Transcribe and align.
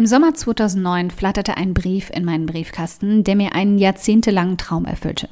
Im 0.00 0.06
Sommer 0.06 0.32
2009 0.32 1.10
flatterte 1.10 1.58
ein 1.58 1.74
Brief 1.74 2.08
in 2.08 2.24
meinen 2.24 2.46
Briefkasten, 2.46 3.22
der 3.22 3.36
mir 3.36 3.54
einen 3.54 3.76
jahrzehntelangen 3.76 4.56
Traum 4.56 4.86
erfüllte. 4.86 5.28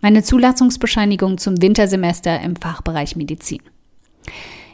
Meine 0.00 0.22
Zulassungsbescheinigung 0.22 1.36
zum 1.38 1.60
Wintersemester 1.60 2.40
im 2.40 2.54
Fachbereich 2.54 3.16
Medizin. 3.16 3.60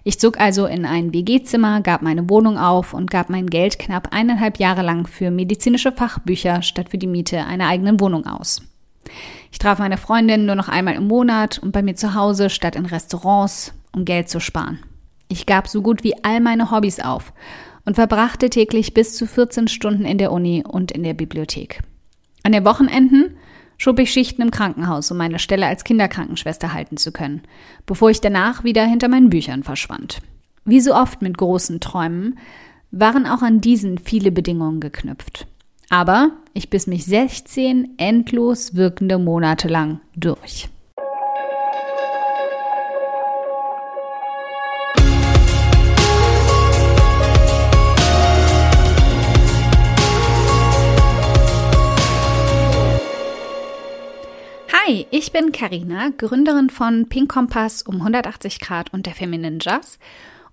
Ich 0.05 0.21
zog 0.21 0.39
also 0.39 0.67
in 0.67 0.85
ein 0.85 1.15
WG-Zimmer, 1.15 1.81
gab 1.81 2.03
meine 2.03 2.29
Wohnung 2.29 2.59
auf 2.59 2.93
und 2.93 3.11
gab 3.11 3.31
mein 3.31 3.47
Geld 3.47 3.79
knapp 3.79 4.09
eineinhalb 4.13 4.59
Jahre 4.59 4.83
lang 4.83 5.07
für 5.07 5.31
medizinische 5.31 5.93
Fachbücher 5.93 6.61
statt 6.61 6.91
für 6.91 6.99
die 6.99 7.07
Miete 7.07 7.47
einer 7.47 7.69
eigenen 7.69 7.99
Wohnung 7.99 8.27
aus. 8.27 8.61
Ich 9.51 9.59
traf 9.59 9.79
meine 9.79 9.97
Freundin 9.97 10.45
nur 10.45 10.55
noch 10.55 10.69
einmal 10.69 10.97
im 10.97 11.09
Monat 11.09 11.59
und 11.59 11.73
bei 11.73 11.81
mir 11.81 11.95
zu 11.95 12.15
Hause 12.15 12.51
statt 12.51 12.77
in 12.77 12.85
Restaurants, 12.85 13.73
um 13.97 14.05
Geld 14.05 14.29
zu 14.29 14.39
sparen. 14.39 14.81
Ich 15.29 15.47
gab 15.47 15.67
so 15.67 15.81
gut 15.81 16.05
wie 16.05 16.23
all 16.25 16.41
meine 16.41 16.71
Hobbys 16.71 17.01
auf 17.01 17.33
und 17.91 17.97
verbrachte 17.97 18.51
täglich 18.51 18.95
bis 18.95 19.17
zu 19.17 19.27
14 19.27 19.67
Stunden 19.67 20.05
in 20.05 20.17
der 20.17 20.31
Uni 20.31 20.63
und 20.65 20.93
in 20.93 21.03
der 21.03 21.13
Bibliothek. 21.13 21.81
An 22.45 22.53
den 22.53 22.65
Wochenenden 22.65 23.35
schob 23.79 23.99
ich 23.99 24.13
Schichten 24.13 24.43
im 24.43 24.53
Krankenhaus, 24.53 25.11
um 25.11 25.17
meine 25.17 25.41
Stelle 25.41 25.67
als 25.67 25.83
Kinderkrankenschwester 25.83 26.73
halten 26.73 26.99
zu 26.99 27.11
können, 27.11 27.43
bevor 27.87 28.09
ich 28.11 28.21
danach 28.21 28.63
wieder 28.63 28.87
hinter 28.87 29.09
meinen 29.09 29.29
Büchern 29.29 29.65
verschwand. 29.65 30.21
Wie 30.65 30.79
so 30.79 30.95
oft 30.95 31.21
mit 31.21 31.37
großen 31.37 31.81
Träumen 31.81 32.39
waren 32.93 33.27
auch 33.27 33.43
an 33.43 33.61
diesen 33.61 33.99
viele 33.99 34.31
Bedingungen 34.31 34.79
geknüpft. 34.79 35.49
Aber 35.89 36.31
ich 36.55 36.71
biss 36.71 36.87
mich 36.87 37.05
16 37.07 37.95
endlos 37.97 38.77
wirkende 38.77 39.19
Monate 39.19 39.67
lang 39.67 39.99
durch. 40.15 40.69
Hi, 54.91 55.07
ich 55.13 55.31
bin 55.31 55.53
Karina, 55.53 56.11
Gründerin 56.19 56.69
von 56.69 57.09
Pink 57.09 57.31
Kompass 57.31 57.83
um 57.83 57.99
180 57.99 58.59
Grad 58.59 58.93
und 58.93 59.07
der 59.07 59.15
Feminine 59.15 59.59
Jazz 59.61 60.01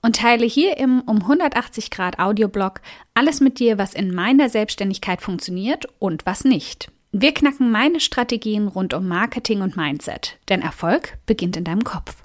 und 0.03 0.17
teile 0.17 0.45
hier 0.45 0.77
im 0.77 1.01
um 1.01 1.23
180 1.23 1.89
Grad 1.89 2.19
Audioblog 2.19 2.81
alles 3.15 3.41
mit 3.41 3.57
dir, 3.57 3.79
was 3.79 3.95
in 3.95 4.13
meiner 4.13 4.49
Selbstständigkeit 4.49 5.23
funktioniert 5.23 5.87
und 5.97 6.27
was 6.27 6.43
nicht. 6.43 6.91
Wir 7.11 7.33
knacken 7.33 7.71
meine 7.71 7.99
Strategien 7.99 8.67
rund 8.67 8.93
um 8.93 9.07
Marketing 9.07 9.61
und 9.61 9.75
Mindset, 9.75 10.37
denn 10.49 10.61
Erfolg 10.61 11.17
beginnt 11.25 11.57
in 11.57 11.63
deinem 11.63 11.83
Kopf. 11.83 12.21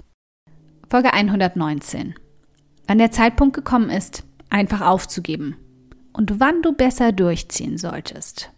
Folge 0.87 1.13
119. 1.13 2.13
Wann 2.85 2.99
der 2.99 3.09
Zeitpunkt 3.09 3.55
gekommen 3.55 3.89
ist, 3.89 4.23
einfach 4.51 4.81
aufzugeben 4.81 5.57
und 6.13 6.39
wann 6.39 6.61
du 6.61 6.73
besser 6.73 7.11
durchziehen 7.11 7.79
solltest. 7.79 8.51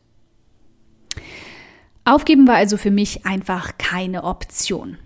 Aufgeben 2.05 2.47
war 2.47 2.55
also 2.55 2.77
für 2.77 2.91
mich 2.91 3.25
einfach 3.25 3.79
keine 3.79 4.23
Option. 4.23 4.97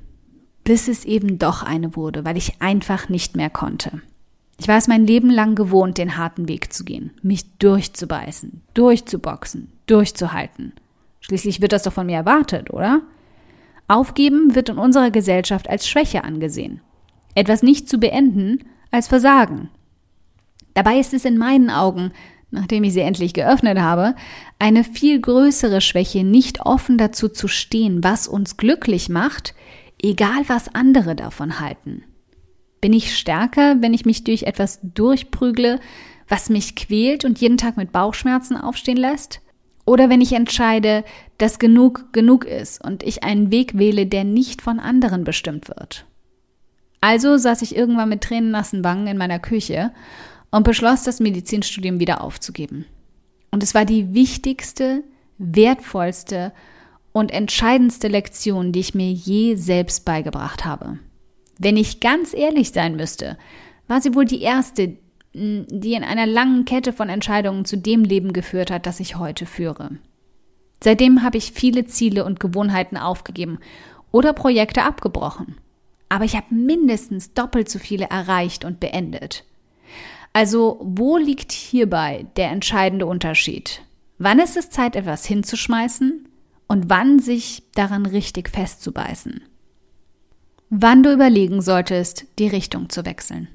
Bis 0.65 0.89
es 0.89 1.05
eben 1.05 1.39
doch 1.39 1.63
eine 1.63 1.95
wurde, 1.95 2.25
weil 2.25 2.35
ich 2.35 2.61
einfach 2.61 3.07
nicht 3.07 3.37
mehr 3.37 3.49
konnte. 3.49 4.01
Ich 4.59 4.67
war 4.67 4.77
es 4.77 4.89
mein 4.89 5.07
Leben 5.07 5.29
lang 5.29 5.55
gewohnt, 5.55 5.97
den 5.97 6.17
harten 6.17 6.49
Weg 6.49 6.73
zu 6.73 6.83
gehen, 6.83 7.11
mich 7.21 7.57
durchzubeißen, 7.57 8.61
durchzuboxen, 8.73 9.71
durchzuhalten. 9.87 10.73
Schließlich 11.21 11.61
wird 11.61 11.71
das 11.71 11.83
doch 11.83 11.93
von 11.93 12.05
mir 12.05 12.17
erwartet, 12.17 12.69
oder? 12.69 13.01
Aufgeben 13.87 14.55
wird 14.55 14.67
in 14.67 14.77
unserer 14.77 15.09
Gesellschaft 15.09 15.69
als 15.69 15.87
Schwäche 15.87 16.25
angesehen. 16.25 16.81
Etwas 17.33 17.63
nicht 17.63 17.87
zu 17.87 17.97
beenden 17.97 18.65
als 18.91 19.07
Versagen. 19.07 19.69
Dabei 20.73 20.99
ist 20.99 21.13
es 21.13 21.23
in 21.23 21.37
meinen 21.37 21.69
Augen 21.69 22.11
nachdem 22.51 22.83
ich 22.83 22.93
sie 22.93 23.01
endlich 23.01 23.33
geöffnet 23.33 23.79
habe, 23.79 24.15
eine 24.57 24.83
viel 24.83 25.19
größere 25.19 25.81
Schwäche, 25.81 26.23
nicht 26.23 26.61
offen 26.61 26.97
dazu 26.97 27.29
zu 27.29 27.47
stehen, 27.47 28.03
was 28.03 28.27
uns 28.27 28.57
glücklich 28.57 29.09
macht, 29.09 29.53
egal 30.01 30.43
was 30.47 30.73
andere 30.73 31.15
davon 31.15 31.59
halten. 31.59 32.03
Bin 32.81 32.93
ich 32.93 33.17
stärker, 33.17 33.81
wenn 33.81 33.93
ich 33.93 34.05
mich 34.05 34.23
durch 34.23 34.43
etwas 34.43 34.79
durchprügle, 34.81 35.79
was 36.27 36.49
mich 36.49 36.75
quält 36.75 37.25
und 37.25 37.39
jeden 37.39 37.57
Tag 37.57 37.75
mit 37.75 37.91
Bauchschmerzen 37.91 38.55
aufstehen 38.55 38.97
lässt? 38.97 39.41
Oder 39.85 40.09
wenn 40.09 40.21
ich 40.21 40.33
entscheide, 40.33 41.03
dass 41.39 41.59
genug 41.59 42.13
genug 42.13 42.45
ist 42.45 42.83
und 42.83 43.03
ich 43.03 43.23
einen 43.23 43.51
Weg 43.51 43.77
wähle, 43.77 44.05
der 44.05 44.23
nicht 44.23 44.61
von 44.61 44.79
anderen 44.79 45.23
bestimmt 45.23 45.67
wird? 45.67 46.05
Also 47.01 47.37
saß 47.37 47.61
ich 47.63 47.75
irgendwann 47.75 48.09
mit 48.09 48.21
tränennassen 48.21 48.83
Wangen 48.83 49.07
in 49.07 49.17
meiner 49.17 49.39
Küche 49.39 49.91
und 50.51 50.63
beschloss, 50.63 51.03
das 51.03 51.19
Medizinstudium 51.19 51.99
wieder 51.99 52.21
aufzugeben. 52.21 52.85
Und 53.51 53.63
es 53.63 53.73
war 53.73 53.85
die 53.85 54.13
wichtigste, 54.13 55.03
wertvollste 55.37 56.53
und 57.11 57.31
entscheidendste 57.31 58.07
Lektion, 58.07 58.71
die 58.71 58.79
ich 58.79 58.95
mir 58.95 59.11
je 59.11 59.55
selbst 59.55 60.05
beigebracht 60.05 60.65
habe. 60.65 60.99
Wenn 61.57 61.77
ich 61.77 61.99
ganz 61.99 62.33
ehrlich 62.33 62.71
sein 62.71 62.95
müsste, 62.95 63.37
war 63.87 64.01
sie 64.01 64.15
wohl 64.15 64.25
die 64.25 64.41
erste, 64.41 64.97
die 65.33 65.93
in 65.93 66.03
einer 66.03 66.25
langen 66.25 66.65
Kette 66.65 66.93
von 66.93 67.09
Entscheidungen 67.09 67.65
zu 67.65 67.77
dem 67.77 68.03
Leben 68.03 68.33
geführt 68.33 68.71
hat, 68.71 68.85
das 68.85 68.99
ich 68.99 69.17
heute 69.17 69.45
führe. 69.45 69.97
Seitdem 70.81 71.23
habe 71.23 71.37
ich 71.37 71.51
viele 71.51 71.85
Ziele 71.85 72.23
und 72.23 72.39
Gewohnheiten 72.39 72.97
aufgegeben 72.97 73.59
oder 74.11 74.33
Projekte 74.33 74.83
abgebrochen. 74.83 75.57
Aber 76.07 76.25
ich 76.25 76.35
habe 76.35 76.53
mindestens 76.53 77.33
doppelt 77.33 77.69
so 77.69 77.77
viele 77.77 78.05
erreicht 78.05 78.65
und 78.65 78.79
beendet. 78.79 79.43
Also 80.39 80.79
wo 80.81 81.17
liegt 81.17 81.51
hierbei 81.51 82.25
der 82.37 82.49
entscheidende 82.49 83.05
Unterschied? 83.05 83.81
Wann 84.19 84.39
ist 84.39 84.55
es 84.55 84.69
Zeit, 84.69 84.95
etwas 84.95 85.25
hinzuschmeißen 85.25 86.29
und 86.69 86.89
wann 86.89 87.19
sich 87.19 87.63
daran 87.75 88.05
richtig 88.05 88.47
festzubeißen? 88.47 89.41
Wann 90.69 91.03
du 91.03 91.11
überlegen 91.11 91.61
solltest, 91.61 92.25
die 92.39 92.47
Richtung 92.47 92.89
zu 92.89 93.03
wechseln. 93.03 93.49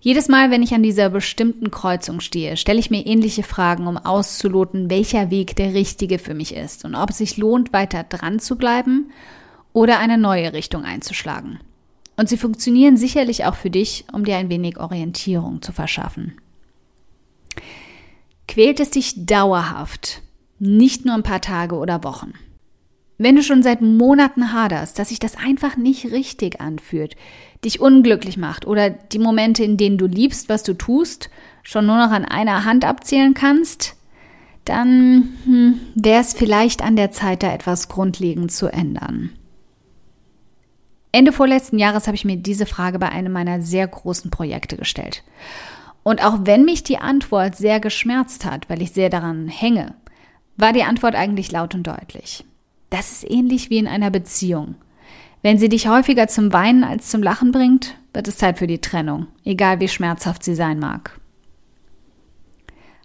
Jedes 0.00 0.28
Mal, 0.28 0.50
wenn 0.50 0.62
ich 0.62 0.74
an 0.74 0.82
dieser 0.82 1.08
bestimmten 1.08 1.70
Kreuzung 1.70 2.20
stehe, 2.20 2.58
stelle 2.58 2.78
ich 2.78 2.90
mir 2.90 3.06
ähnliche 3.06 3.42
Fragen, 3.42 3.86
um 3.86 3.96
auszuloten, 3.96 4.90
welcher 4.90 5.30
Weg 5.30 5.56
der 5.56 5.72
richtige 5.72 6.18
für 6.18 6.34
mich 6.34 6.54
ist 6.54 6.84
und 6.84 6.94
ob 6.94 7.08
es 7.08 7.16
sich 7.16 7.38
lohnt, 7.38 7.72
weiter 7.72 8.02
dran 8.02 8.38
zu 8.38 8.56
bleiben 8.56 9.12
oder 9.72 9.98
eine 9.98 10.18
neue 10.18 10.52
Richtung 10.52 10.84
einzuschlagen. 10.84 11.58
Und 12.16 12.28
sie 12.28 12.36
funktionieren 12.36 12.96
sicherlich 12.96 13.44
auch 13.44 13.56
für 13.56 13.70
dich, 13.70 14.04
um 14.12 14.24
dir 14.24 14.36
ein 14.36 14.48
wenig 14.48 14.78
Orientierung 14.78 15.62
zu 15.62 15.72
verschaffen. 15.72 16.34
Quält 18.46 18.78
es 18.78 18.90
dich 18.90 19.26
dauerhaft, 19.26 20.22
nicht 20.58 21.04
nur 21.04 21.14
ein 21.14 21.22
paar 21.22 21.40
Tage 21.40 21.76
oder 21.76 22.04
Wochen? 22.04 22.34
Wenn 23.16 23.36
du 23.36 23.42
schon 23.42 23.62
seit 23.62 23.80
Monaten 23.80 24.52
haderst, 24.52 24.98
dass 24.98 25.10
sich 25.10 25.20
das 25.20 25.36
einfach 25.36 25.76
nicht 25.76 26.06
richtig 26.06 26.60
anfühlt, 26.60 27.16
dich 27.64 27.80
unglücklich 27.80 28.36
macht 28.36 28.66
oder 28.66 28.90
die 28.90 29.20
Momente, 29.20 29.64
in 29.64 29.76
denen 29.76 29.98
du 29.98 30.06
liebst, 30.06 30.48
was 30.48 30.64
du 30.64 30.74
tust, 30.74 31.30
schon 31.62 31.86
nur 31.86 31.96
noch 31.96 32.10
an 32.10 32.24
einer 32.24 32.64
Hand 32.64 32.84
abzählen 32.84 33.34
kannst, 33.34 33.96
dann 34.64 35.36
hm, 35.44 35.80
wäre 35.94 36.20
es 36.20 36.32
vielleicht 36.32 36.82
an 36.82 36.96
der 36.96 37.12
Zeit, 37.12 37.42
da 37.42 37.52
etwas 37.52 37.88
grundlegend 37.88 38.50
zu 38.50 38.66
ändern. 38.66 39.30
Ende 41.14 41.30
vorletzten 41.30 41.78
Jahres 41.78 42.08
habe 42.08 42.16
ich 42.16 42.24
mir 42.24 42.36
diese 42.36 42.66
Frage 42.66 42.98
bei 42.98 43.08
einem 43.08 43.32
meiner 43.32 43.62
sehr 43.62 43.86
großen 43.86 44.32
Projekte 44.32 44.76
gestellt. 44.76 45.22
Und 46.02 46.24
auch 46.24 46.40
wenn 46.42 46.64
mich 46.64 46.82
die 46.82 46.98
Antwort 46.98 47.54
sehr 47.54 47.78
geschmerzt 47.78 48.44
hat, 48.44 48.68
weil 48.68 48.82
ich 48.82 48.90
sehr 48.90 49.10
daran 49.10 49.46
hänge, 49.46 49.94
war 50.56 50.72
die 50.72 50.82
Antwort 50.82 51.14
eigentlich 51.14 51.52
laut 51.52 51.76
und 51.76 51.84
deutlich. 51.84 52.44
Das 52.90 53.12
ist 53.12 53.30
ähnlich 53.30 53.70
wie 53.70 53.78
in 53.78 53.86
einer 53.86 54.10
Beziehung. 54.10 54.74
Wenn 55.40 55.56
sie 55.56 55.68
dich 55.68 55.86
häufiger 55.86 56.26
zum 56.26 56.52
Weinen 56.52 56.82
als 56.82 57.10
zum 57.10 57.22
Lachen 57.22 57.52
bringt, 57.52 57.94
wird 58.12 58.26
es 58.26 58.38
Zeit 58.38 58.58
für 58.58 58.66
die 58.66 58.80
Trennung, 58.80 59.28
egal 59.44 59.78
wie 59.78 59.86
schmerzhaft 59.86 60.42
sie 60.42 60.56
sein 60.56 60.80
mag. 60.80 61.20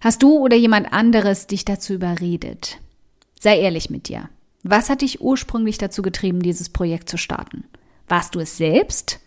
Hast 0.02 0.24
du 0.24 0.40
oder 0.40 0.58
jemand 0.58 0.92
anderes 0.94 1.46
dich 1.46 1.64
dazu 1.64 1.94
überredet? 1.94 2.80
Sei 3.40 3.60
ehrlich 3.60 3.92
mit 3.92 4.08
dir. 4.08 4.30
Was 4.64 4.90
hat 4.90 5.02
dich 5.02 5.22
ursprünglich 5.22 5.78
dazu 5.78 6.02
getrieben, 6.02 6.42
dieses 6.42 6.70
Projekt 6.70 7.08
zu 7.08 7.18
starten? 7.18 7.66
Warst 8.10 8.36
du 8.36 8.40
es 8.40 8.58
selbst? 8.58 9.20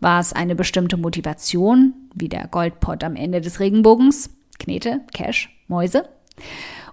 War 0.00 0.20
es 0.20 0.32
eine 0.32 0.54
bestimmte 0.54 0.96
Motivation, 0.96 1.94
wie 2.14 2.28
der 2.28 2.48
Goldpott 2.48 3.04
am 3.04 3.16
Ende 3.16 3.40
des 3.40 3.60
Regenbogens? 3.60 4.30
Knete, 4.58 5.00
Cash, 5.12 5.50
Mäuse? 5.68 6.08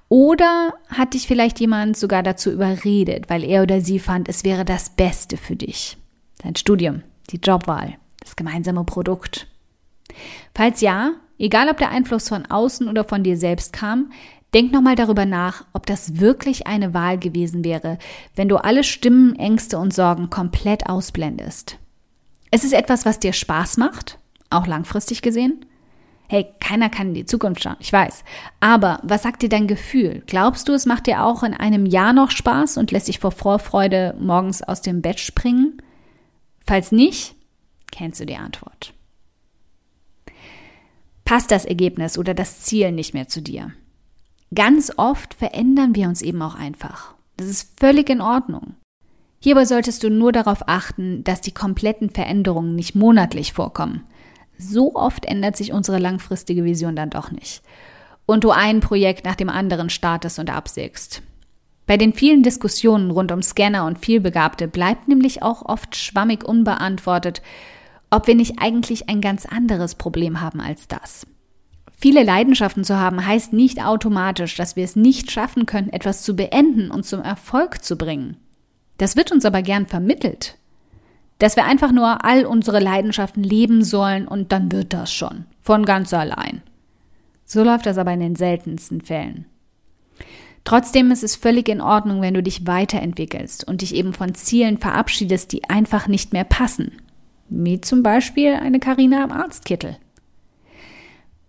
Oder 0.09 0.73
hat 0.89 1.13
dich 1.13 1.25
vielleicht 1.25 1.59
jemand 1.61 1.95
sogar 1.95 2.21
dazu 2.21 2.51
überredet, 2.51 3.29
weil 3.29 3.45
er 3.45 3.63
oder 3.63 3.79
sie 3.79 3.97
fand, 3.97 4.27
es 4.27 4.43
wäre 4.43 4.65
das 4.65 4.89
Beste 4.89 5.37
für 5.37 5.55
dich? 5.55 5.97
Dein 6.43 6.57
Studium, 6.57 7.01
die 7.29 7.37
Jobwahl, 7.37 7.95
das 8.19 8.35
gemeinsame 8.35 8.83
Produkt. 8.83 9.47
Falls 10.53 10.81
ja, 10.81 11.13
egal 11.37 11.69
ob 11.69 11.77
der 11.77 11.91
Einfluss 11.91 12.27
von 12.27 12.45
außen 12.45 12.89
oder 12.89 13.05
von 13.05 13.23
dir 13.23 13.37
selbst 13.37 13.71
kam, 13.71 14.11
Denk 14.53 14.73
nochmal 14.73 14.95
darüber 14.95 15.25
nach, 15.25 15.65
ob 15.71 15.85
das 15.85 16.19
wirklich 16.19 16.67
eine 16.67 16.93
Wahl 16.93 17.17
gewesen 17.17 17.63
wäre, 17.63 17.97
wenn 18.35 18.49
du 18.49 18.57
alle 18.57 18.83
Stimmen, 18.83 19.35
Ängste 19.37 19.77
und 19.77 19.93
Sorgen 19.93 20.29
komplett 20.29 20.87
ausblendest. 20.89 21.77
Es 22.51 22.65
ist 22.65 22.73
etwas, 22.73 23.05
was 23.05 23.19
dir 23.19 23.31
Spaß 23.31 23.77
macht, 23.77 24.19
auch 24.49 24.67
langfristig 24.67 25.21
gesehen. 25.21 25.65
Hey, 26.27 26.47
keiner 26.59 26.89
kann 26.89 27.09
in 27.09 27.13
die 27.13 27.25
Zukunft 27.25 27.63
schauen, 27.63 27.77
ich 27.79 27.91
weiß. 27.91 28.23
Aber 28.59 28.99
was 29.03 29.23
sagt 29.23 29.41
dir 29.41 29.49
dein 29.49 29.67
Gefühl? 29.67 30.23
Glaubst 30.27 30.67
du, 30.67 30.73
es 30.73 30.85
macht 30.85 31.07
dir 31.07 31.23
auch 31.23 31.43
in 31.43 31.53
einem 31.53 31.85
Jahr 31.85 32.13
noch 32.13 32.31
Spaß 32.31 32.77
und 32.77 32.91
lässt 32.91 33.07
dich 33.07 33.19
vor 33.19 33.31
Vorfreude 33.31 34.15
morgens 34.19 34.61
aus 34.61 34.81
dem 34.81 35.01
Bett 35.01 35.19
springen? 35.19 35.81
Falls 36.65 36.91
nicht, 36.91 37.35
kennst 37.91 38.19
du 38.19 38.25
die 38.25 38.37
Antwort. 38.37 38.93
Passt 41.25 41.51
das 41.51 41.65
Ergebnis 41.65 42.17
oder 42.17 42.33
das 42.33 42.61
Ziel 42.61 42.91
nicht 42.91 43.13
mehr 43.13 43.27
zu 43.27 43.41
dir? 43.41 43.73
Ganz 44.53 44.91
oft 44.97 45.33
verändern 45.33 45.95
wir 45.95 46.07
uns 46.09 46.21
eben 46.21 46.41
auch 46.41 46.55
einfach. 46.55 47.13
Das 47.37 47.47
ist 47.47 47.79
völlig 47.79 48.09
in 48.09 48.21
Ordnung. 48.21 48.75
Hierbei 49.39 49.65
solltest 49.65 50.03
du 50.03 50.09
nur 50.09 50.31
darauf 50.31 50.67
achten, 50.67 51.23
dass 51.23 51.41
die 51.41 51.53
kompletten 51.53 52.09
Veränderungen 52.09 52.75
nicht 52.75 52.93
monatlich 52.93 53.53
vorkommen. 53.53 54.03
So 54.57 54.93
oft 54.93 55.25
ändert 55.25 55.57
sich 55.57 55.73
unsere 55.73 55.97
langfristige 55.97 56.63
Vision 56.63 56.95
dann 56.95 57.09
doch 57.09 57.31
nicht. 57.31 57.63
Und 58.25 58.43
du 58.43 58.51
ein 58.51 58.81
Projekt 58.81 59.25
nach 59.25 59.35
dem 59.35 59.49
anderen 59.49 59.89
startest 59.89 60.37
und 60.37 60.49
absägst. 60.51 61.23
Bei 61.87 61.97
den 61.97 62.13
vielen 62.13 62.43
Diskussionen 62.43 63.09
rund 63.09 63.31
um 63.31 63.41
Scanner 63.41 63.85
und 63.85 63.99
Vielbegabte 63.99 64.67
bleibt 64.67 65.07
nämlich 65.07 65.41
auch 65.41 65.63
oft 65.63 65.95
schwammig 65.95 66.43
unbeantwortet, 66.43 67.41
ob 68.11 68.27
wir 68.27 68.35
nicht 68.35 68.59
eigentlich 68.59 69.09
ein 69.09 69.21
ganz 69.21 69.45
anderes 69.45 69.95
Problem 69.95 70.41
haben 70.41 70.61
als 70.61 70.87
das. 70.87 71.25
Viele 72.01 72.23
Leidenschaften 72.23 72.83
zu 72.83 72.97
haben 72.97 73.23
heißt 73.23 73.53
nicht 73.53 73.79
automatisch, 73.79 74.55
dass 74.55 74.75
wir 74.75 74.83
es 74.83 74.95
nicht 74.95 75.29
schaffen 75.29 75.67
können, 75.67 75.93
etwas 75.93 76.23
zu 76.23 76.35
beenden 76.35 76.89
und 76.89 77.05
zum 77.05 77.21
Erfolg 77.21 77.83
zu 77.83 77.95
bringen. 77.95 78.37
Das 78.97 79.15
wird 79.15 79.31
uns 79.31 79.45
aber 79.45 79.61
gern 79.61 79.85
vermittelt. 79.85 80.57
Dass 81.37 81.55
wir 81.55 81.65
einfach 81.65 81.91
nur 81.91 82.25
all 82.25 82.45
unsere 82.45 82.79
Leidenschaften 82.79 83.43
leben 83.43 83.83
sollen 83.83 84.27
und 84.27 84.51
dann 84.51 84.71
wird 84.71 84.93
das 84.93 85.13
schon. 85.13 85.45
Von 85.61 85.85
ganz 85.85 86.11
allein. 86.11 86.63
So 87.45 87.63
läuft 87.63 87.85
das 87.85 87.99
aber 87.99 88.13
in 88.13 88.19
den 88.19 88.35
seltensten 88.35 89.01
Fällen. 89.01 89.45
Trotzdem 90.63 91.11
ist 91.11 91.23
es 91.23 91.35
völlig 91.35 91.69
in 91.69 91.81
Ordnung, 91.81 92.21
wenn 92.21 92.33
du 92.33 92.41
dich 92.41 92.65
weiterentwickelst 92.65 93.67
und 93.67 93.81
dich 93.81 93.93
eben 93.93 94.13
von 94.13 94.33
Zielen 94.33 94.79
verabschiedest, 94.79 95.51
die 95.51 95.69
einfach 95.69 96.07
nicht 96.07 96.33
mehr 96.33 96.45
passen. 96.45 96.93
Wie 97.49 97.79
zum 97.79 98.01
Beispiel 98.01 98.53
eine 98.53 98.79
Karina 98.79 99.23
am 99.23 99.31
Arztkittel. 99.31 99.97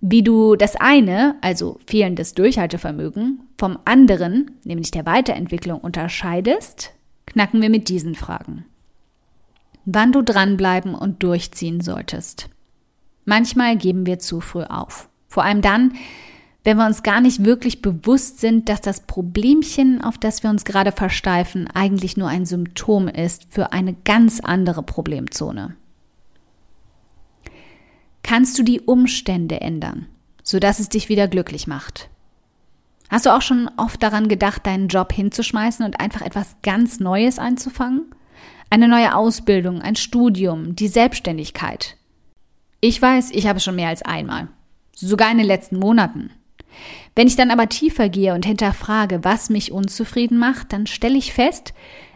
Wie 0.04 0.24
du 0.24 0.56
das 0.56 0.74
eine, 0.74 1.36
also 1.42 1.78
fehlendes 1.86 2.34
Durchhaltevermögen, 2.34 3.44
vom 3.56 3.78
anderen, 3.84 4.50
nämlich 4.64 4.90
der 4.90 5.06
Weiterentwicklung, 5.06 5.78
unterscheidest, 5.78 6.92
knacken 7.24 7.62
wir 7.62 7.70
mit 7.70 7.88
diesen 7.88 8.16
Fragen. 8.16 8.64
Wann 9.84 10.10
du 10.10 10.22
dranbleiben 10.22 10.96
und 10.96 11.22
durchziehen 11.22 11.80
solltest. 11.80 12.48
Manchmal 13.26 13.76
geben 13.76 14.04
wir 14.04 14.18
zu 14.18 14.40
früh 14.40 14.64
auf. 14.64 15.08
Vor 15.28 15.44
allem 15.44 15.62
dann, 15.62 15.92
wenn 16.64 16.78
wir 16.78 16.86
uns 16.86 17.04
gar 17.04 17.20
nicht 17.20 17.44
wirklich 17.44 17.80
bewusst 17.80 18.40
sind, 18.40 18.68
dass 18.68 18.80
das 18.80 19.02
Problemchen, 19.02 20.02
auf 20.02 20.18
das 20.18 20.42
wir 20.42 20.50
uns 20.50 20.64
gerade 20.64 20.90
versteifen, 20.90 21.68
eigentlich 21.72 22.16
nur 22.16 22.26
ein 22.26 22.44
Symptom 22.44 23.06
ist 23.06 23.46
für 23.50 23.72
eine 23.72 23.94
ganz 23.94 24.40
andere 24.40 24.82
Problemzone 24.82 25.76
kannst 28.32 28.58
du 28.58 28.62
die 28.62 28.80
Umstände 28.80 29.60
ändern, 29.60 30.06
sodass 30.42 30.80
es 30.80 30.88
dich 30.88 31.10
wieder 31.10 31.28
glücklich 31.28 31.66
macht. 31.66 32.08
Hast 33.10 33.26
du 33.26 33.30
auch 33.36 33.42
schon 33.42 33.68
oft 33.76 34.02
daran 34.02 34.26
gedacht, 34.26 34.66
deinen 34.66 34.88
Job 34.88 35.12
hinzuschmeißen 35.12 35.84
und 35.84 36.00
einfach 36.00 36.22
etwas 36.22 36.56
ganz 36.62 36.98
Neues 36.98 37.38
anzufangen? 37.38 38.06
Eine 38.70 38.88
neue 38.88 39.14
Ausbildung, 39.14 39.82
ein 39.82 39.96
Studium, 39.96 40.74
die 40.74 40.88
Selbstständigkeit. 40.88 41.98
Ich 42.80 43.02
weiß, 43.02 43.32
ich 43.32 43.46
habe 43.48 43.58
es 43.58 43.64
schon 43.64 43.76
mehr 43.76 43.88
als 43.88 44.00
einmal. 44.00 44.48
Sogar 44.96 45.30
in 45.30 45.36
den 45.36 45.46
letzten 45.46 45.78
Monaten. 45.78 46.30
Wenn 47.14 47.26
ich 47.26 47.36
dann 47.36 47.50
aber 47.50 47.68
tiefer 47.68 48.08
gehe 48.08 48.32
und 48.32 48.46
hinterfrage, 48.46 49.24
was 49.24 49.50
mich 49.50 49.72
unzufrieden 49.72 50.38
macht, 50.38 50.72
dann 50.72 50.86
stelle 50.86 51.18
ich 51.18 51.34
fest, 51.34 51.74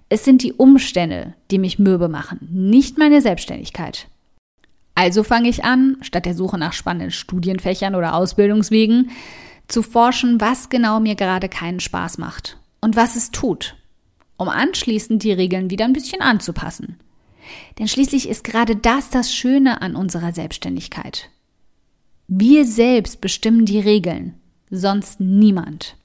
es 0.08 0.24
sind 0.24 0.42
die 0.42 0.54
Umstände, 0.54 1.34
die 1.50 1.58
mich 1.58 1.78
mürbe 1.78 2.08
machen, 2.08 2.48
nicht 2.50 2.96
meine 2.96 3.20
Selbstständigkeit. 3.20 4.08
Also 4.96 5.22
fange 5.22 5.50
ich 5.50 5.62
an, 5.62 5.98
statt 6.00 6.25
der 6.25 6.34
Suche 6.34 6.56
nach 6.56 6.72
spannenden 6.72 7.10
Studienfächern 7.10 7.94
oder 7.94 8.14
Ausbildungswegen, 8.14 9.10
zu 9.69 9.82
forschen, 9.82 10.40
was 10.40 10.70
genau 10.70 11.00
mir 11.00 11.16
gerade 11.16 11.50
keinen 11.50 11.81
Spaß 11.81 12.16
macht 12.16 12.56
und 12.81 12.96
was 12.96 13.14
es 13.14 13.31
tut, 13.31 13.76
um 14.38 14.48
anschließend 14.48 15.22
die 15.22 15.32
Regeln 15.32 15.70
wieder 15.70 15.84
ein 15.84 15.93
bisschen 15.93 16.22
anzupassen. 16.22 16.98
Denn 17.78 17.88
schließlich 17.88 18.26
ist 18.26 18.43
gerade 18.43 18.75
das 18.75 19.10
das 19.10 19.34
Schöne 19.34 19.82
an 19.82 19.96
unserer 19.96 20.32
Selbstständigkeit. 20.32 21.28
Wir 22.26 22.64
selbst 22.64 23.20
bestimmen 23.20 23.66
die 23.66 23.81
Regeln, 23.81 24.34
sonst 24.70 25.20
niemand. 25.20 25.96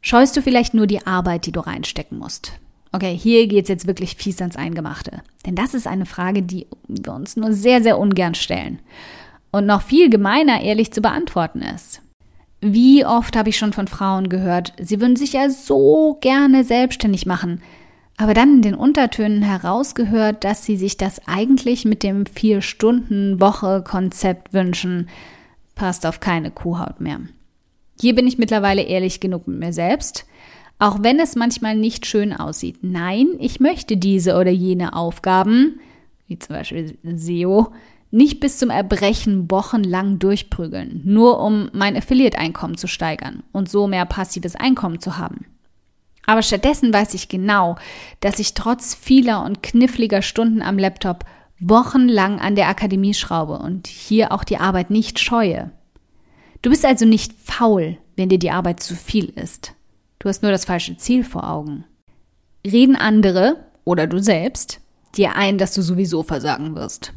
Scheust 0.00 0.36
du 0.36 0.42
vielleicht 0.42 0.74
nur 0.74 0.88
die 0.88 1.06
Arbeit, 1.06 1.46
die 1.46 1.52
du 1.52 1.60
reinstecken 1.60 2.18
musst? 2.18 2.58
Okay, 2.92 3.16
hier 3.16 3.46
geht's 3.46 3.68
jetzt 3.68 3.86
wirklich 3.86 4.16
fies 4.16 4.40
ans 4.40 4.56
Eingemachte. 4.56 5.22
Denn 5.44 5.54
das 5.54 5.74
ist 5.74 5.86
eine 5.86 6.06
Frage, 6.06 6.42
die 6.42 6.66
wir 6.86 7.12
uns 7.12 7.36
nur 7.36 7.52
sehr, 7.52 7.82
sehr 7.82 7.98
ungern 7.98 8.34
stellen. 8.34 8.78
Und 9.50 9.66
noch 9.66 9.82
viel 9.82 10.08
gemeiner 10.10 10.62
ehrlich 10.62 10.92
zu 10.92 11.00
beantworten 11.00 11.62
ist. 11.62 12.02
Wie 12.60 13.06
oft 13.06 13.36
habe 13.36 13.50
ich 13.50 13.58
schon 13.58 13.72
von 13.72 13.86
Frauen 13.86 14.28
gehört, 14.28 14.72
sie 14.80 15.00
würden 15.00 15.14
sich 15.16 15.34
ja 15.34 15.48
so 15.48 16.18
gerne 16.20 16.64
selbstständig 16.64 17.24
machen, 17.24 17.62
aber 18.16 18.34
dann 18.34 18.56
in 18.56 18.62
den 18.62 18.74
Untertönen 18.74 19.42
herausgehört, 19.42 20.42
dass 20.42 20.64
sie 20.64 20.76
sich 20.76 20.96
das 20.96 21.28
eigentlich 21.28 21.84
mit 21.84 22.02
dem 22.02 22.26
Vier-Stunden-Woche-Konzept 22.26 24.52
wünschen, 24.52 25.08
passt 25.76 26.04
auf 26.04 26.18
keine 26.18 26.50
Kuhhaut 26.50 27.00
mehr. 27.00 27.20
Hier 28.00 28.16
bin 28.16 28.26
ich 28.26 28.38
mittlerweile 28.38 28.82
ehrlich 28.82 29.20
genug 29.20 29.46
mit 29.46 29.60
mir 29.60 29.72
selbst 29.72 30.26
auch 30.78 31.02
wenn 31.02 31.18
es 31.18 31.36
manchmal 31.36 31.76
nicht 31.76 32.06
schön 32.06 32.32
aussieht. 32.32 32.78
Nein, 32.82 33.28
ich 33.38 33.60
möchte 33.60 33.96
diese 33.96 34.36
oder 34.36 34.50
jene 34.50 34.94
Aufgaben, 34.94 35.80
wie 36.26 36.38
zum 36.38 36.56
Beispiel 36.56 36.96
SEO, 37.02 37.72
nicht 38.10 38.40
bis 38.40 38.58
zum 38.58 38.70
Erbrechen 38.70 39.50
wochenlang 39.50 40.18
durchprügeln, 40.18 41.02
nur 41.04 41.40
um 41.40 41.68
mein 41.72 41.96
Affiliate-Einkommen 41.96 42.76
zu 42.76 42.86
steigern 42.86 43.42
und 43.52 43.68
so 43.68 43.86
mehr 43.86 44.06
passives 44.06 44.56
Einkommen 44.56 45.00
zu 45.00 45.18
haben. 45.18 45.46
Aber 46.24 46.42
stattdessen 46.42 46.92
weiß 46.92 47.14
ich 47.14 47.28
genau, 47.28 47.76
dass 48.20 48.38
ich 48.38 48.54
trotz 48.54 48.94
vieler 48.94 49.44
und 49.44 49.62
kniffliger 49.62 50.22
Stunden 50.22 50.62
am 50.62 50.78
Laptop 50.78 51.24
wochenlang 51.58 52.38
an 52.38 52.54
der 52.54 52.68
Akademie 52.68 53.14
schraube 53.14 53.58
und 53.58 53.86
hier 53.86 54.32
auch 54.32 54.44
die 54.44 54.58
Arbeit 54.58 54.90
nicht 54.90 55.18
scheue. 55.18 55.70
Du 56.62 56.70
bist 56.70 56.84
also 56.84 57.04
nicht 57.04 57.32
faul, 57.32 57.98
wenn 58.16 58.28
dir 58.28 58.38
die 58.38 58.50
Arbeit 58.50 58.80
zu 58.80 58.94
viel 58.94 59.26
ist. 59.26 59.74
Du 60.18 60.28
hast 60.28 60.42
nur 60.42 60.50
das 60.50 60.64
falsche 60.64 60.96
Ziel 60.96 61.24
vor 61.24 61.48
Augen. 61.48 61.84
Reden 62.66 62.96
andere 62.96 63.64
oder 63.84 64.06
du 64.06 64.18
selbst 64.18 64.80
dir 65.16 65.36
ein, 65.36 65.58
dass 65.58 65.74
du 65.74 65.82
sowieso 65.82 66.22
versagen 66.22 66.74
wirst. 66.74 67.12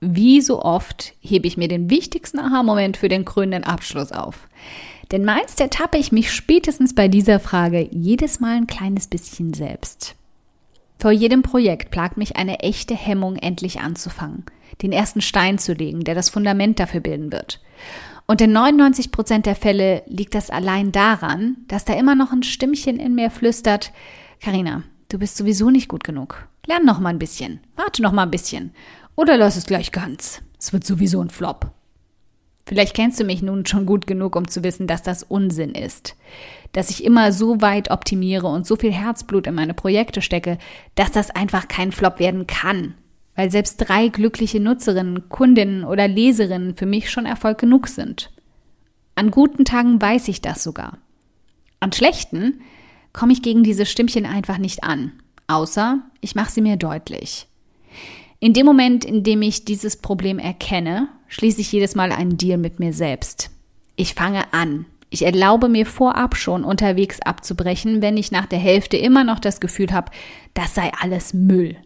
Wie 0.00 0.40
so 0.42 0.62
oft 0.62 1.14
hebe 1.20 1.46
ich 1.46 1.56
mir 1.56 1.68
den 1.68 1.88
wichtigsten 1.88 2.38
Aha-Moment 2.38 2.96
für 2.96 3.08
den 3.08 3.24
krönenden 3.24 3.64
Abschluss 3.64 4.12
auf. 4.12 4.46
Denn 5.10 5.24
meist 5.24 5.60
ertappe 5.60 5.98
ich 5.98 6.12
mich 6.12 6.32
spätestens 6.32 6.94
bei 6.94 7.08
dieser 7.08 7.40
Frage 7.40 7.88
jedes 7.90 8.40
Mal 8.40 8.56
ein 8.56 8.66
kleines 8.66 9.06
bisschen 9.06 9.54
selbst. 9.54 10.16
Vor 10.98 11.12
jedem 11.12 11.42
Projekt 11.42 11.90
plagt 11.90 12.16
mich 12.16 12.36
eine 12.36 12.60
echte 12.60 12.94
Hemmung, 12.94 13.36
endlich 13.36 13.80
anzufangen, 13.80 14.44
den 14.82 14.92
ersten 14.92 15.20
Stein 15.20 15.58
zu 15.58 15.72
legen, 15.72 16.04
der 16.04 16.14
das 16.14 16.30
Fundament 16.30 16.80
dafür 16.80 17.00
bilden 17.00 17.32
wird. 17.32 17.60
Und 18.26 18.40
in 18.40 18.52
99 18.52 19.12
Prozent 19.12 19.46
der 19.46 19.54
Fälle 19.54 20.02
liegt 20.06 20.34
das 20.34 20.50
allein 20.50 20.90
daran, 20.90 21.58
dass 21.68 21.84
da 21.84 21.94
immer 21.94 22.16
noch 22.16 22.32
ein 22.32 22.42
Stimmchen 22.42 22.98
in 22.98 23.14
mir 23.14 23.30
flüstert, 23.30 23.92
Karina, 24.40 24.82
du 25.08 25.18
bist 25.18 25.36
sowieso 25.36 25.70
nicht 25.70 25.88
gut 25.88 26.02
genug. 26.02 26.48
Lern 26.66 26.84
noch 26.84 26.98
mal 26.98 27.10
ein 27.10 27.20
bisschen. 27.20 27.60
Warte 27.76 28.02
noch 28.02 28.12
mal 28.12 28.24
ein 28.24 28.30
bisschen. 28.30 28.72
Oder 29.14 29.36
lass 29.36 29.56
es 29.56 29.66
gleich 29.66 29.92
ganz. 29.92 30.42
Es 30.58 30.72
wird 30.72 30.84
sowieso 30.84 31.20
ein 31.20 31.30
Flop. 31.30 31.70
Vielleicht 32.66 32.94
kennst 32.94 33.20
du 33.20 33.24
mich 33.24 33.42
nun 33.42 33.64
schon 33.64 33.86
gut 33.86 34.08
genug, 34.08 34.34
um 34.34 34.48
zu 34.48 34.64
wissen, 34.64 34.88
dass 34.88 35.04
das 35.04 35.22
Unsinn 35.22 35.70
ist. 35.70 36.16
Dass 36.72 36.90
ich 36.90 37.04
immer 37.04 37.30
so 37.30 37.60
weit 37.60 37.92
optimiere 37.92 38.48
und 38.48 38.66
so 38.66 38.74
viel 38.74 38.92
Herzblut 38.92 39.46
in 39.46 39.54
meine 39.54 39.74
Projekte 39.74 40.20
stecke, 40.20 40.58
dass 40.96 41.12
das 41.12 41.30
einfach 41.30 41.68
kein 41.68 41.92
Flop 41.92 42.18
werden 42.18 42.48
kann 42.48 42.94
weil 43.36 43.50
selbst 43.50 43.76
drei 43.76 44.08
glückliche 44.08 44.58
Nutzerinnen, 44.58 45.28
Kundinnen 45.28 45.84
oder 45.84 46.08
Leserinnen 46.08 46.74
für 46.74 46.86
mich 46.86 47.10
schon 47.10 47.26
Erfolg 47.26 47.58
genug 47.58 47.86
sind. 47.86 48.30
An 49.14 49.30
guten 49.30 49.64
Tagen 49.64 50.00
weiß 50.00 50.28
ich 50.28 50.40
das 50.40 50.62
sogar. 50.62 50.98
An 51.78 51.92
schlechten 51.92 52.60
komme 53.12 53.32
ich 53.32 53.42
gegen 53.42 53.62
diese 53.62 53.86
Stimmchen 53.86 54.26
einfach 54.26 54.58
nicht 54.58 54.82
an, 54.82 55.12
außer 55.46 56.00
ich 56.20 56.34
mache 56.34 56.50
sie 56.50 56.62
mir 56.62 56.76
deutlich. 56.76 57.46
In 58.40 58.52
dem 58.52 58.66
Moment, 58.66 59.04
in 59.04 59.22
dem 59.22 59.42
ich 59.42 59.64
dieses 59.64 59.96
Problem 59.96 60.38
erkenne, 60.38 61.08
schließe 61.28 61.60
ich 61.60 61.72
jedes 61.72 61.94
Mal 61.94 62.12
einen 62.12 62.36
Deal 62.36 62.58
mit 62.58 62.78
mir 62.78 62.92
selbst. 62.92 63.50
Ich 63.96 64.14
fange 64.14 64.52
an. 64.52 64.86
Ich 65.08 65.24
erlaube 65.24 65.68
mir 65.68 65.86
vorab 65.86 66.36
schon 66.36 66.64
unterwegs 66.64 67.20
abzubrechen, 67.22 68.02
wenn 68.02 68.16
ich 68.16 68.32
nach 68.32 68.46
der 68.46 68.58
Hälfte 68.58 68.96
immer 68.96 69.24
noch 69.24 69.38
das 69.38 69.60
Gefühl 69.60 69.92
habe, 69.92 70.10
das 70.52 70.74
sei 70.74 70.90
alles 71.00 71.32
Müll. 71.32 71.76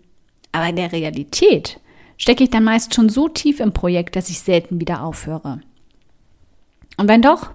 Aber 0.53 0.69
in 0.69 0.77
der 0.77 0.93
Realität 0.93 1.81
stecke 2.17 2.45
ich 2.45 2.51
dann 2.51 2.65
meist 2.65 2.95
schon 2.95 3.09
so 3.09 3.29
tief 3.29 3.61
im 3.61 3.73
Projekt, 3.73 4.17
dass 4.17 4.31
ich 4.31 4.41
selten 4.41 4.81
wieder 4.81 5.03
aufhöre. 5.03 5.61
Und 6.97 7.09
wenn 7.09 7.23
doch, 7.23 7.51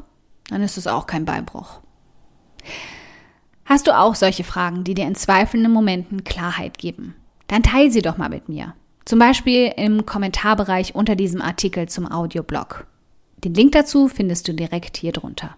dann 0.50 0.62
ist 0.62 0.78
es 0.78 0.88
auch 0.88 1.06
kein 1.06 1.26
Beinbruch. 1.26 1.82
Hast 3.66 3.88
du 3.88 3.98
auch 3.98 4.16
solche 4.16 4.44
Fragen, 4.44 4.84
die 4.84 4.94
dir 4.94 5.08
in 5.08 5.16
zweifelnden 5.16 5.72
Momenten 5.72 6.24
Klarheit 6.24 6.78
geben? 6.78 7.16
Dann 7.48 7.64
teile 7.64 7.92
sie 7.92 8.02
doch 8.02 8.18
mal 8.18 8.30
mit 8.30 8.50
mir. 8.50 8.76
Zum 9.06 9.20
Beispiel 9.20 9.72
im 9.76 10.06
Kommentarbereich 10.06 10.96
unter 10.96 11.16
diesem 11.16 11.42
Artikel 11.42 11.88
zum 11.88 12.12
Audioblog. 12.12 12.88
Den 13.44 13.54
Link 13.54 13.74
dazu 13.74 14.08
findest 14.08 14.48
du 14.48 14.54
direkt 14.54 14.98
hier 14.98 15.12
drunter. 15.12 15.56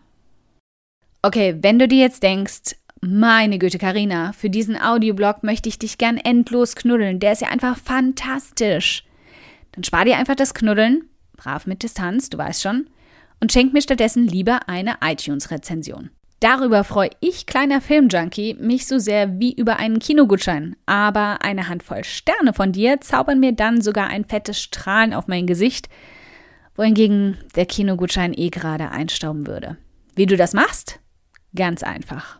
Okay, 1.22 1.58
wenn 1.62 1.80
du 1.80 1.88
dir 1.88 2.00
jetzt 2.00 2.24
denkst, 2.24 2.76
meine 3.10 3.58
Güte, 3.58 3.78
Karina, 3.78 4.34
für 4.34 4.50
diesen 4.50 4.80
Audioblog 4.80 5.44
möchte 5.44 5.70
ich 5.70 5.80
dich 5.80 5.98
gern 5.98 6.18
endlos 6.18 6.76
knuddeln. 6.76 7.20
Der 7.20 7.32
ist 7.32 7.42
ja 7.42 7.48
einfach 7.50 7.78
fantastisch. 7.78 9.06
Dann 9.72 9.84
spar 9.84 10.06
dir 10.06 10.18
einfach 10.18 10.36
das 10.36 10.54
Knuddeln, 10.54 11.06
brav 11.38 11.68
mit 11.68 11.84
Distanz, 11.84 12.30
du 12.30 12.38
weißt 12.38 12.62
schon, 12.62 12.90
und 13.40 13.52
schenk 13.52 13.72
mir 13.74 13.82
stattdessen 13.82 14.28
lieber 14.28 14.68
eine 14.68 14.96
iTunes-Rezension. 15.02 16.10
Darüber 16.40 16.84
freue 16.84 17.10
ich, 17.20 17.46
kleiner 17.46 17.82
Filmjunkie, 17.82 18.56
mich 18.60 18.86
so 18.86 19.00
sehr 19.00 19.40
wie 19.40 19.54
über 19.54 19.78
einen 19.78 20.00
Kinogutschein. 20.00 20.76
Aber 20.86 21.42
eine 21.42 21.68
Handvoll 21.68 22.04
Sterne 22.04 22.54
von 22.54 22.74
dir 22.74 23.02
zaubern 23.02 23.40
mir 23.40 23.54
dann 23.54 23.82
sogar 23.82 24.08
ein 24.08 24.26
fettes 24.26 24.62
Strahlen 24.62 25.14
auf 25.14 25.28
mein 25.28 25.48
Gesicht, 25.48 25.90
wohingegen 26.76 27.38
der 27.56 27.66
Kinogutschein 27.66 28.34
eh 28.36 28.50
gerade 28.50 28.92
einstauben 28.92 29.48
würde. 29.48 29.78
Wie 30.16 30.26
du 30.26 30.38
das 30.38 30.54
machst? 30.54 31.00
Ganz 31.56 31.82
einfach. 31.82 32.40